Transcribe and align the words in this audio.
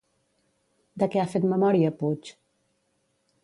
De 1.03 1.09
què 1.15 1.21
ha 1.23 1.27
fet 1.35 1.45
memòria 1.53 1.93
Puig? 2.03 2.33